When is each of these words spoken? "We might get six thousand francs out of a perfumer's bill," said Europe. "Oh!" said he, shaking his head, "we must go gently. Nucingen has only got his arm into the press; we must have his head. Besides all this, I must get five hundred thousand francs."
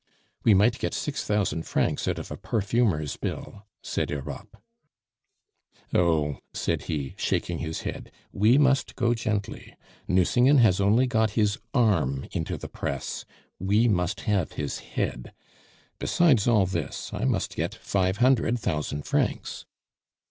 "We 0.43 0.55
might 0.55 0.79
get 0.79 0.95
six 0.95 1.23
thousand 1.25 1.61
francs 1.67 2.07
out 2.07 2.17
of 2.17 2.31
a 2.31 2.35
perfumer's 2.35 3.17
bill," 3.17 3.67
said 3.83 4.09
Europe. 4.09 4.57
"Oh!" 5.93 6.39
said 6.55 6.85
he, 6.85 7.13
shaking 7.19 7.59
his 7.59 7.81
head, 7.81 8.11
"we 8.31 8.57
must 8.57 8.95
go 8.95 9.13
gently. 9.13 9.75
Nucingen 10.07 10.57
has 10.57 10.81
only 10.81 11.05
got 11.05 11.37
his 11.37 11.59
arm 11.75 12.25
into 12.31 12.57
the 12.57 12.67
press; 12.67 13.25
we 13.59 13.87
must 13.87 14.21
have 14.21 14.53
his 14.53 14.79
head. 14.79 15.33
Besides 15.99 16.47
all 16.47 16.65
this, 16.65 17.13
I 17.13 17.23
must 17.25 17.55
get 17.55 17.75
five 17.75 18.17
hundred 18.17 18.57
thousand 18.57 19.03
francs." 19.05 19.67